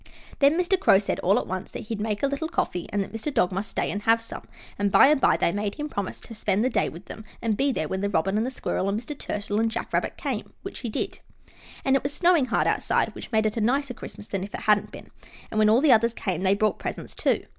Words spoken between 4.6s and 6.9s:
and by and by they made him promise to spend the day